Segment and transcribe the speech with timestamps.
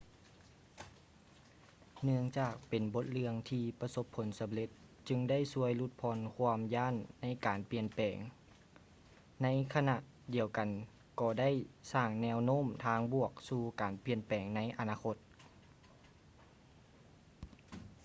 [2.03, 4.69] ເນື່ອງຈາກເປັນບົດເລື່ອງທີ່ປະສົບຜົນສຳເລັດ
[5.07, 8.17] ຈຶ່ງໄດ້ຊ່ວຍຫຼຸດຜ່ອນຄວາມຢ້ານໃນການປ່ຽນແປງ
[9.43, 9.95] ໃນຂະນະ
[10.35, 10.69] ດຽວກັນ
[11.19, 11.49] ກໍໄດ້
[11.93, 15.17] ສ້າງແນວໂນ້ມທາງບວກສູ່ການປ່ຽນແປງໃນອະນາຄົດ